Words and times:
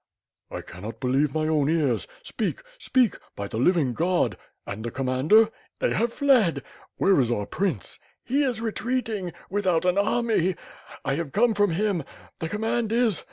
"I 0.49 0.61
cannot 0.61 0.99
believe 0.99 1.35
my 1.35 1.47
own 1.47 1.69
ears. 1.69 2.07
Speak, 2.23 2.63
speak! 2.79 3.17
By 3.35 3.47
the 3.47 3.57
Living 3.59 3.93
God.... 3.93 4.35
and 4.65 4.83
the 4.83 4.89
Commander?" 4.89 5.49
"They 5.77 5.93
have 5.93 6.11
fled." 6.11 6.63
"Where 6.97 7.19
is 7.19 7.29
oux 7.29 7.45
prince." 7.45 7.99
"He 8.23 8.43
is 8.43 8.61
retreating... 8.61 9.31
without 9.51 9.85
an 9.85 9.99
army... 9.99 10.55
I 11.05 11.13
have 11.17 11.31
come 11.33 11.53
from 11.53 11.69
him... 11.69 12.03
the 12.39 12.49
command 12.49 12.91
is 12.91 13.19